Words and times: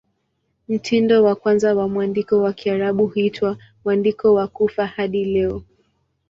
Mtindo 0.67 1.23
wa 1.23 1.35
kwanza 1.35 1.75
wa 1.75 1.87
mwandiko 1.89 2.41
wa 2.41 2.53
Kiarabu 2.53 3.07
huitwa 3.07 3.57
"Mwandiko 3.85 4.33
wa 4.33 4.47
Kufa" 4.47 4.85
hadi 4.87 5.25
leo. 5.25 5.63